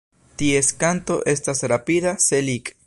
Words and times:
Ties 0.41 0.69
kanto 0.83 1.19
estas 1.35 1.65
rapida 1.75 2.17
"se-lik". 2.29 2.79